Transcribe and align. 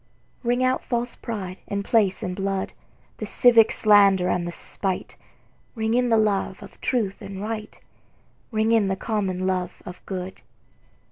Ring 0.41 0.63
out 0.63 0.83
false 0.83 1.15
pride 1.15 1.59
in 1.67 1.83
place 1.83 2.23
and 2.23 2.35
blood, 2.35 2.73
The 3.17 3.27
civic 3.27 3.71
slander 3.71 4.29
and 4.29 4.47
the 4.47 4.51
spite; 4.51 5.15
Ring 5.75 5.93
in 5.93 6.09
the 6.09 6.17
love 6.17 6.63
of 6.63 6.81
truth 6.81 7.21
and 7.21 7.39
right, 7.39 7.79
Ring 8.51 8.71
in 8.71 8.87
the 8.87 8.95
common 8.95 9.45
love 9.45 9.83
of 9.85 10.03
good. 10.07 10.41